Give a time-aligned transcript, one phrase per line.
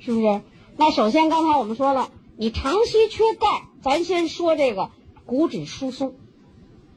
[0.00, 0.40] 是不是？
[0.76, 4.90] 那首先刚才我们说了，你长期缺钙，咱先说这个
[5.26, 6.14] 骨质疏松。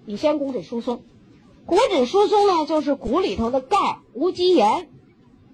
[0.06, 1.04] 你先骨质疏松，
[1.66, 4.89] 骨质疏松呢，就是骨里头的钙无机盐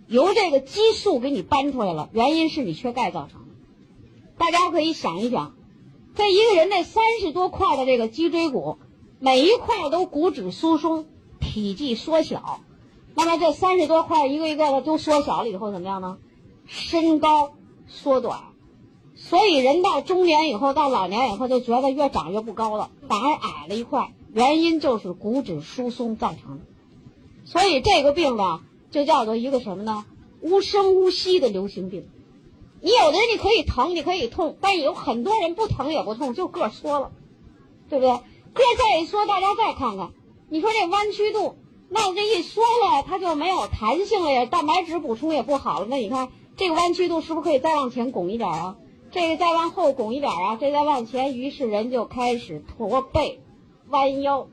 [0.08, 3.48] 由这个激素给你搬出来了，原因是你缺钙造成的。
[4.38, 5.56] 大家可以想一想，
[6.16, 8.78] 这一个人那三十多块的这个脊椎骨，
[9.20, 11.06] 每一块都骨质疏松，
[11.40, 12.60] 体积缩小。
[13.16, 16.20] 那么这三十多块一个一个的都缩小了以后怎么样呢？
[16.72, 17.54] 身高
[17.88, 18.54] 缩短，
[19.16, 24.14] 所以人到中年以后，到老年以后就觉得越长越不高了，反而矮了一块。
[24.32, 26.66] 原因就是骨质疏松造成的。
[27.44, 28.62] 所以这个病呢，
[28.92, 30.06] 就叫做一个什么呢？
[30.42, 32.08] 无声无息的流行病。
[32.82, 37.12] 你有的人你可以疼，你可以痛，但有很多人不疼也不痛，就个缩了，
[37.90, 38.12] 对不对？
[38.54, 40.12] 个再一缩，大家再看看，
[40.50, 41.56] 你说这弯曲度。
[41.92, 45.88] 那这一缩了，它就没有弹性了呀，蛋白质补充也不好了。
[45.90, 48.76] 那你看这个弯曲度是不是可以再往前拱一点啊？
[49.12, 50.58] 这个再往后拱一点啊？
[50.60, 53.40] 这再往前，于是人就开始驼背、
[53.88, 54.48] 弯腰，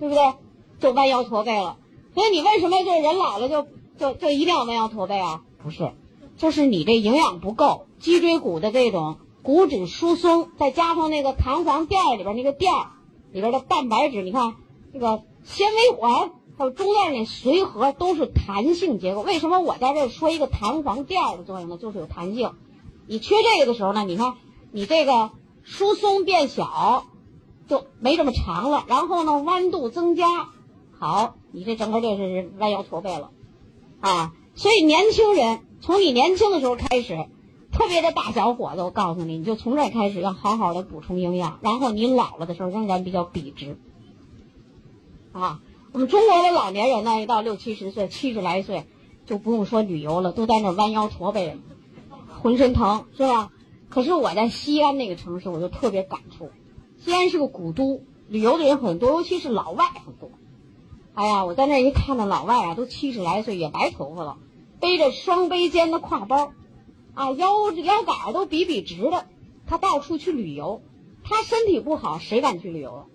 [0.00, 0.34] 对不对？
[0.80, 1.78] 就弯腰驼背了。
[2.14, 5.44] 所以你为什么就是人老了就就就一定要弯腰驼背啊？
[5.62, 5.92] 不是，
[6.36, 12.74] 就是你这营养不够，脊椎骨的这种骨质疏松，再加上那个弹簧垫里边那个垫
[13.30, 14.56] 里边的蛋白质，你看
[14.92, 15.22] 这个。
[15.44, 19.22] 纤维环还有中间那髓核都是弹性结构。
[19.22, 21.78] 为什么我在这说一个弹簧垫的作用呢？
[21.78, 22.50] 就是有弹性。
[23.06, 24.34] 你缺这个的时候呢，你看
[24.72, 25.30] 你这个
[25.62, 27.06] 疏松变小，
[27.68, 28.84] 就没这么长了。
[28.88, 30.48] 然后呢，弯度增加，
[30.98, 33.30] 好，你这整个就是弯腰驼背了，
[34.00, 34.34] 啊。
[34.56, 37.28] 所以年轻人从你年轻的时候开始，
[37.70, 41.60] 特别的大小伙子，我告诉你，你就从这开始要好好的补充营养。
[41.62, 43.78] 然后你老了的时候仍然比较笔直。
[45.30, 45.60] 啊，
[45.92, 48.84] 我们中国的老年人呢，一到六七十岁、七十来岁，
[49.24, 51.56] 就不用说旅游了，都在那弯腰驼背，
[52.42, 53.50] 浑身疼，是吧？
[53.88, 56.50] 可是我在西安那个城市，我就特别感触。
[56.98, 60.30] 西安是个古都，旅游的人很多，尤其是老外很多。
[61.14, 64.36] 哎呀，我在那一看，那老外啊，都七十来岁，也白头发了，
[64.80, 66.52] 背着双背肩的挎包，
[67.14, 69.26] 啊，腰腰杆都笔笔直的，
[69.66, 70.82] 他到处去旅游。
[71.24, 73.06] 他身体不好，谁敢去旅游？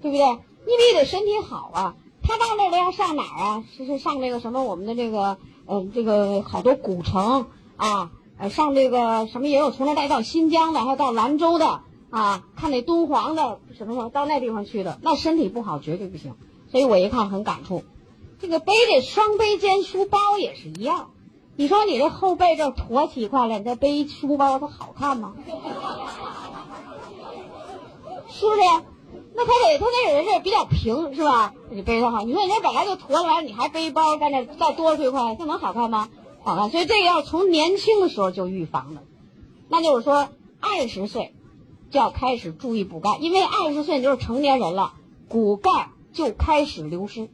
[0.00, 0.24] 对不对？
[0.26, 1.96] 你必须得身体好啊！
[2.22, 3.64] 他到那儿都要上哪儿啊？
[3.76, 11.80] 是是上这个什么我们的这个呃这个好多古城啊，呃上这个什么也有从那带到新疆的，还有到兰州的
[12.10, 16.34] 啊，看那敦煌的什么什么到那地方去的，那身体不好绝对不行。
[16.70, 17.82] 所以我一看很感触，
[18.38, 21.10] 这个背着双背肩书包也是一样。
[21.56, 25.34] 你说你这后背这驼起一块来，你再背书包，它好看吗？
[28.28, 28.60] 是不是？
[29.40, 31.54] 那他得，他那人是比较平，是吧？
[31.70, 32.22] 你背上好。
[32.24, 36.10] 你说人家本来就驼着来，你还背包在那再多出一块，这能好看吗？
[36.42, 36.68] 好看。
[36.68, 39.02] 所以这个要从年轻的时候就预防的，
[39.70, 40.28] 那就是说
[40.60, 41.34] 二十岁
[41.90, 44.92] 就要开始注意补钙，因为二十岁你就是成年人了，
[45.26, 47.30] 骨钙就开始流失，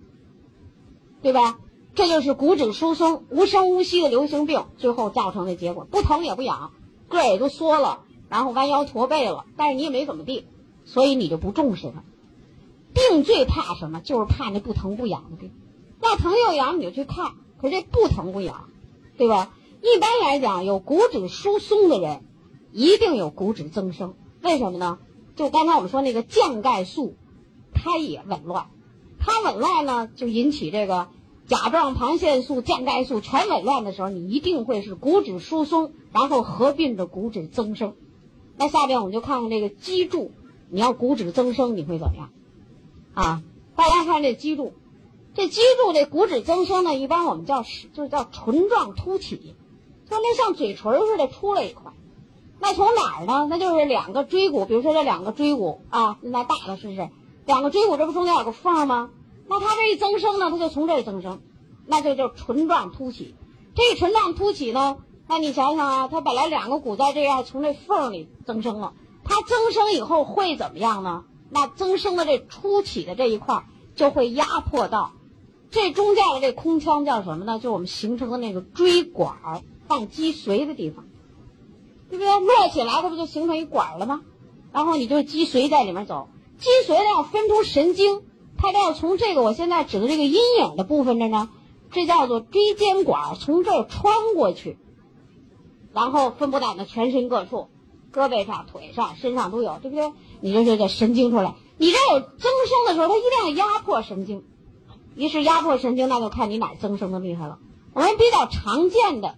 [1.22, 1.59] 对吧？
[1.97, 6.71] 这就是骨质疏松无声无息的流行病，最后造成的结果，不疼也不痒，
[7.09, 10.47] 个儿也都缩了，然后弯腰驼背了，但是你也没怎么地。
[10.87, 12.03] 所以你就不重视它，
[12.95, 14.01] 病最怕什么？
[14.01, 15.51] 就是怕那不疼不痒的病。
[16.03, 18.69] 要疼又痒你就去看，可是这不疼不痒，
[19.19, 19.53] 对吧？
[19.83, 22.23] 一般来讲，有骨质疏松的人，
[22.73, 24.15] 一定有骨质增生。
[24.43, 24.99] 为什么呢？
[25.35, 27.15] 就刚才我们说那个降钙素，
[27.75, 28.69] 它也紊乱，
[29.19, 31.09] 它紊乱呢，就引起这个
[31.47, 37.95] 甲状旁腺素、降钙素全紊乱的时候，你一定会是骨质疏松，然后合并着骨质增生。
[38.57, 40.31] 那下边我们就看看这个脊柱。
[40.69, 42.31] 你要骨质增生，你会怎么样？
[43.15, 43.43] 啊，
[43.77, 44.72] 大家看这脊柱，
[45.34, 49.54] 这脊柱这骨质增生呢，一般我们叫就是叫唇状凸起，
[50.10, 51.93] 就那像嘴唇似的出来一块。
[52.59, 53.47] 那从哪儿呢？
[53.50, 57.09] 那就是两个椎骨，比如说这两个椎骨啊，那大的是不是？
[57.44, 59.10] 两个椎骨这不中间有个缝吗？
[59.47, 61.41] 那它这一增生呢，它就从这增生，
[61.87, 63.34] 那就叫唇状凸起。
[63.75, 64.97] 这个唇状凸起呢，
[65.28, 68.95] 那你想想啊，它本来两个骨在这样，从这缝里增生了。
[69.28, 71.25] 它增生以后会怎么样呢？
[71.51, 73.65] 那增生的这初起的这一块
[73.95, 75.13] 就会压迫到
[75.71, 77.59] 这中间的这空腔叫什么呢？
[77.59, 81.05] 就我们形成的那个椎管放脊髓的地方，
[82.09, 82.41] 对不对？
[82.41, 84.23] 摞起来它不就形成一管了吗？
[84.73, 88.22] 然后你就脊髓在里面走，脊髓要分出神经，
[88.59, 91.49] 它都要从这个我现在指的这个阴影的部分这呢，
[91.91, 94.79] 这叫做椎间管，从这儿穿过去，
[95.93, 97.69] 然后分布到的全身各处。
[98.13, 100.13] 胳膊上、腿上、身上都有，对不对？
[100.41, 104.45] 你这这这神经出来，你这有增生的时候，它一定要压迫神经。
[105.15, 107.59] 于是压迫神经，那就看你哪增生的厉害了。
[107.95, 109.35] 我们比较常见的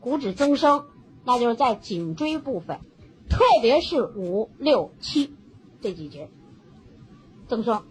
[0.00, 0.86] 骨质增生，
[1.24, 2.80] 那就是在颈椎部分，
[3.28, 5.34] 特别是五六七
[5.82, 6.30] 这几节
[7.46, 7.82] 增生。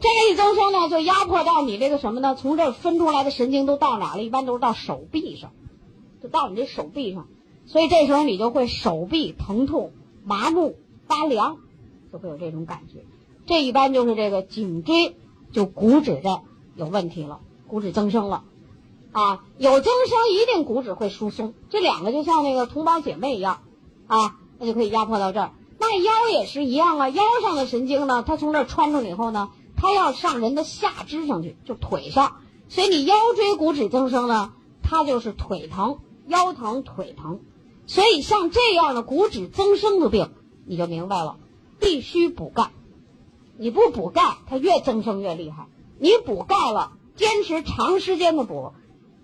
[0.00, 2.36] 这一增生呢，就压迫到你这个什么呢？
[2.36, 4.22] 从这儿分出来的神经都到哪了？
[4.22, 5.50] 一般都是到手臂上，
[6.22, 7.26] 就到你这手臂上。
[7.68, 9.92] 所以这时候你就会手臂疼痛、
[10.24, 10.76] 麻木、
[11.06, 11.58] 发凉，
[12.12, 13.04] 就会有这种感觉。
[13.46, 15.14] 这一般就是这个颈椎
[15.52, 16.40] 就骨质的
[16.74, 17.38] 有问题了，
[17.68, 18.42] 骨质增生了。
[19.12, 23.60] 啊，有增生一定骨质会疏松，这两个就像那个同胞姐妹一样，
[24.08, 25.52] 啊，那就可以压迫到这儿。
[25.78, 29.50] 那腰也是一样啊，腰上的神经呢，它从这儿穿出来以后呢。
[29.80, 32.38] 它要上人的下肢上去，就腿上，
[32.68, 37.38] 所以你腰椎骨质增生呢，它就是腿疼、腰疼、腿疼。
[37.88, 40.30] 所以像这样的骨质增生的病，
[40.64, 41.38] 你就明白了，
[41.80, 42.70] 必须补钙。
[43.56, 45.66] 你不补钙，它越增生越厉害。
[45.98, 48.72] 你补钙了，坚持长时间的补，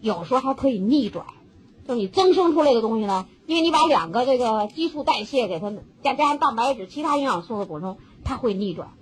[0.00, 1.26] 有时候还可以逆转。
[1.86, 5.70] 就你增生出来的东西呢，因为你把两个这个激素代谢给它，
[6.02, 8.94] 再加上蛋白质、其他营养素的补充，它会逆转。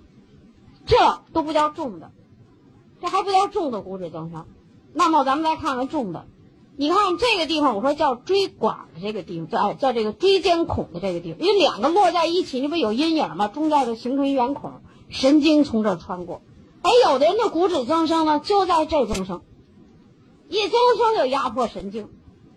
[0.85, 2.11] 这都不叫重的，
[2.99, 4.45] 这还不叫重的骨质增生。
[4.93, 6.27] 那么咱们再看看重的，
[6.75, 13.47] 你看这个地方，我说叫椎管的这个地方，叫叫这个椎间孔的这个地方，因为两个摞在一起，那不有阴影吗？
[13.47, 16.41] 中间就形成一圆孔，神经从这穿过。
[16.81, 19.41] 哎，有的人的骨质增生呢，就在这增生，
[20.49, 22.09] 一增生就压迫神经，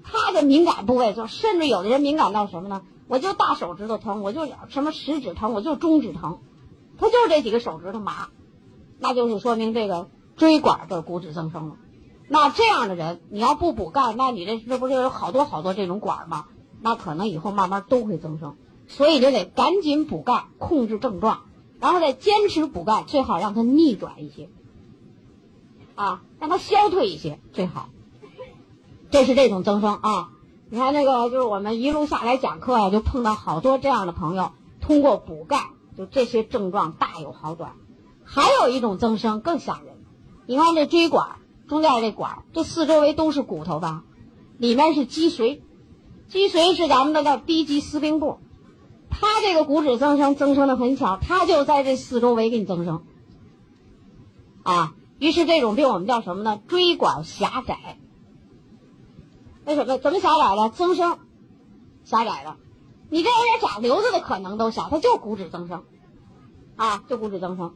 [0.03, 2.83] 他的敏感部位就甚至有的人敏感到什么呢？
[3.09, 6.41] 我就大手指头疼，我就什么食指疼，我就中指疼。
[6.99, 8.31] 他就是这几个手指头麻，
[8.99, 11.77] 那就是说明这个椎管的骨质增生了。
[12.29, 16.47] 那这样的人，你要不补钙，那你这这不就有好多好多这种管吗？
[16.81, 18.57] 那可能以后慢慢都会增生。
[18.89, 21.41] 所以就得赶紧补钙，控制症状，
[21.81, 24.49] 然后再坚持补钙，最好让它逆转一些，
[25.95, 27.89] 啊，让它消退一些最好。
[29.11, 30.31] 这是这种增生啊。
[30.69, 35.71] 你看那个，就是我们一路下来讲课呀，就碰到好多这样的朋友，通过补钙。
[35.97, 37.73] 就这些症状大有好转，
[38.23, 39.97] 还有一种增生更吓人。
[40.45, 41.37] 你看这椎管
[41.69, 44.05] 中间这管，这四周围都是骨头吧？
[44.59, 45.61] 里面是脊髓，
[46.29, 48.39] 脊髓是咱们的叫低级司令部。
[49.11, 53.03] 它这个骨质增生增生的很巧，它就在这四周围给你增生。
[54.63, 56.61] 啊，于是这种病我们叫什么呢？
[56.69, 57.99] 椎管狭窄。
[59.65, 59.99] 为什么？
[59.99, 60.71] 怎么狭窄的？
[60.71, 61.19] 增生
[62.05, 62.57] 狭窄的。
[63.11, 65.85] 你这有点长瘤子的可能都小，它就骨质增生，
[66.77, 67.75] 啊，就骨质增生。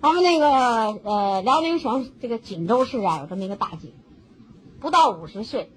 [0.00, 3.88] 咱们那个呃，辽宁省这个锦州市啊，有这么一个大姐，
[4.80, 5.72] 不到五十岁，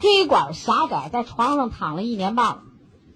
[0.00, 2.62] 椎管狭窄，在床上躺了一年半了。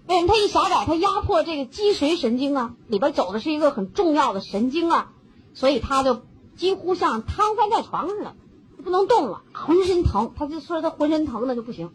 [0.07, 0.27] 为什么？
[0.29, 5.11] 她一狭窄，她压迫这个脊髓神经啊，里边走的是一个很重要的神经啊，
[5.53, 6.21] 所以他就
[6.55, 8.35] 几乎像瘫痪在床上了，
[8.81, 10.31] 不能动了，浑身疼。
[10.37, 11.91] 他就说他浑身疼的就不行。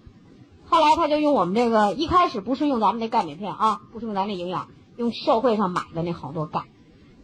[0.68, 6.64] 后来他就用我们这个，一开始不是用咱们那钙镁片啊，不是用咱那营养，用社会上买的那好多钙，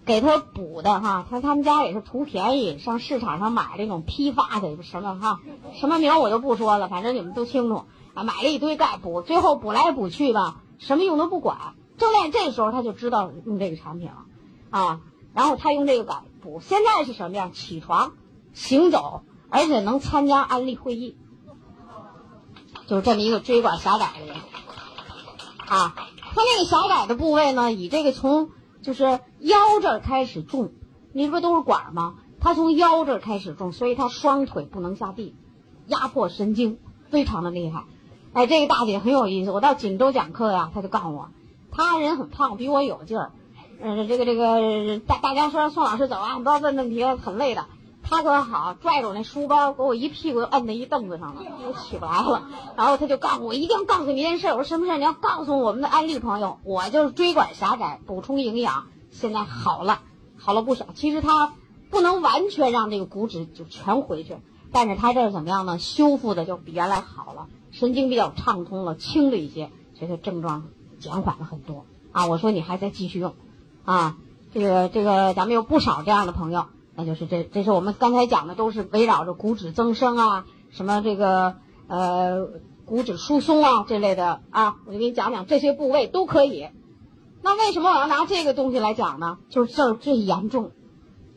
[0.07, 1.27] 给他补的哈。
[1.29, 5.41] 他他们家也是图便宜，上市场上买这种批发的什么哈，
[5.75, 8.23] 什么名我就不说了，反正你们都清楚啊。
[8.23, 11.75] 买了一堆钙补，最后补来补去吧，什么用都不管。
[11.99, 14.25] 正在这时候他就知道用这个产品了，
[14.71, 15.01] 啊，
[15.35, 17.53] 然后他用这个钙补，现在是什么样？
[17.53, 18.13] 起床、
[18.53, 21.17] 行走，而且能参加安利会议。
[22.87, 24.37] 就是这么一个椎管狭窄的人，
[25.67, 28.51] 啊，他那个狭窄的部位呢，以这个从
[28.83, 30.73] 就是腰这儿开始重，
[31.13, 32.15] 你不都是管吗？
[32.41, 35.35] 他从腰这儿开始重，所以他双腿不能下地，
[35.87, 36.79] 压迫神经
[37.11, 37.85] 非常的厉害。
[38.33, 41.31] 哎，这个大姐很有意思，我到锦州讲课呀，她就告诉我，
[41.71, 43.33] 她人很胖，比我有劲儿，
[43.81, 47.67] 嗯，这个这个大大家说宋老师走啊，不要问问题，很累的。
[48.09, 52.47] 他可好，拽着我那书包，给我一屁股摁在一凳子上了，我起不来了。
[52.77, 54.47] 然后他就告诉我，一定要告诉你一件事。
[54.47, 54.97] 我说什么事？
[54.97, 60.03] 你要告诉我们的安利朋友，我就是椎管狭窄，补充营养，现在好了，
[60.37, 60.87] 好了不少。
[60.95, 61.55] 其实他
[61.91, 64.37] 不能完全让这个骨质就全回去，
[64.73, 65.79] 但是他这怎么样呢？
[65.79, 70.65] 修复的就比原来好了，神经比较畅通了，轻了一些，所以他症状
[71.01, 72.27] 减缓了很多啊。
[72.27, 73.35] 我说你还在继续用，
[73.87, 74.19] 啊，
[74.53, 76.67] 这个这个咱们有不少这样的朋友。
[76.95, 81.57] 那就是这，这是我们刚才讲的，都是围绕着骨质增生啊，什么这个
[81.89, 82.49] 呃
[82.85, 86.69] 骨质疏松啊这类的啊，我就给你讲讲这些部位都可以。
[87.47, 89.39] 那为什么我要拿这个东西来讲呢？
[89.51, 90.73] 就是这儿最严重，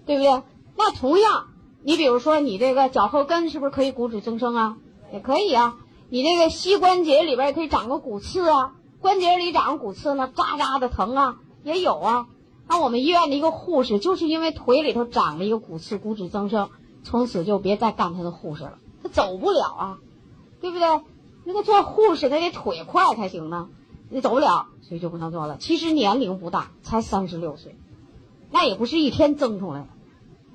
[0.08, 0.42] 对不对？
[0.76, 1.50] 那同样，
[1.84, 4.78] 你比如说你这个脚后跟是不是可以骨质增生啊？
[5.14, 5.78] 也可以啊。
[6.10, 12.26] 你这个膝关节里边也可以长个骨刺啊，关节里长骨刺呢，扎扎的疼啊，也有啊。
[12.68, 16.72] 那我们医院的一个护士，就是因为腿里头长了一个骨刺，骨质增生，
[17.04, 19.98] 从此就别再干他的护士了，他走不了啊，
[20.60, 21.02] 对不对？
[21.46, 23.70] 那个做护士他得腿快才行呢，
[24.10, 25.58] 你走不了，所以就不能做了。
[25.58, 27.76] 其实年龄不大，才三十六岁，
[28.52, 29.88] 那也不是一天增出来的，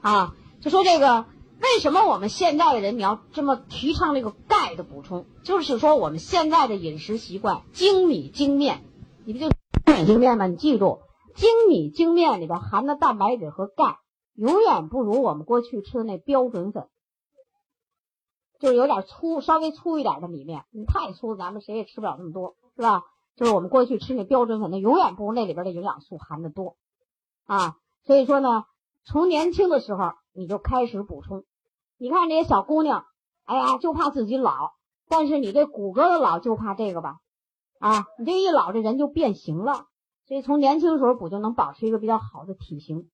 [0.00, 1.24] 啊，就说这个
[1.60, 8.82] 为什么我们现在的人你要这么提倡这个钙的补充，就是说我们现在的饮食习惯精米精面，
[9.24, 9.48] 你不就
[9.86, 10.46] 精米精面吗？
[10.46, 11.00] 你记住，
[11.36, 13.98] 精米精面里边含的蛋白质和钙
[14.34, 16.88] 永远不如我们过去吃的那标准粉。
[18.60, 23.04] 就是有点粗，稍微粗一点的米面，你太粗，咱们谁也吃不了那么多，是吧？
[23.36, 26.76] 就是我们过去吃那标准粉，那永远不如那里边的营养素含的多，
[27.46, 28.64] 啊，所以说呢，
[29.04, 31.44] 从年轻的时候你就开始补充。
[31.98, 33.04] 你看这些小姑娘，
[33.44, 34.72] 哎呀，就怕自己老，
[35.08, 37.18] 但是你这骨骼的老就怕这个吧，
[37.78, 39.86] 啊，你这一老这人就变形了，
[40.26, 43.10] 所以从年轻的时候补就能保持一个比较好的体型，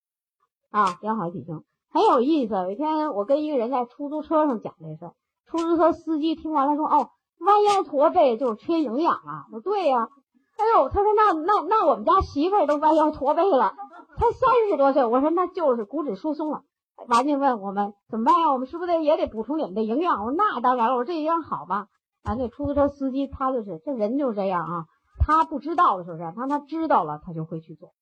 [0.70, 2.54] 啊，比较好的体型很有意思。
[2.54, 5.12] 有一天我跟一个人在出租车上讲这事。
[5.46, 7.10] 出租车司机听完了说：“哦，
[7.40, 10.08] 弯腰驼背就是缺营养啊！”我说：“对呀。”
[10.56, 13.74] 哎呦，他说：“那那那我们家媳妇儿都弯腰驼背了，
[14.18, 16.62] 才三十多岁。”我说：“那就是骨质疏松了。”
[17.08, 18.52] 完就问我们怎么办呀？
[18.52, 20.24] 我们是不是得也得补充你们的营养？
[20.24, 21.86] 我说：“那当然了。”我说：“这营养好吧？”
[22.22, 24.84] 啊，那出租车司机他就是这人就是这样啊，
[25.18, 26.32] 他不知道的是不是？
[26.36, 27.94] 他他知道了，他就会去做。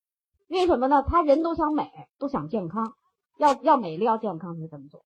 [0.48, 1.04] 为什么呢？
[1.06, 2.94] 他人都想美，都想健康，
[3.38, 5.02] 要要美丽要健康，就这么做。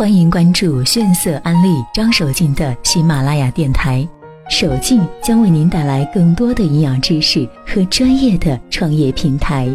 [0.00, 4.08] 欢迎关注炫色安利张守静的喜马拉雅电台，
[4.48, 9.68] 守静将为您带来更多的营养知识和专业的创业平台。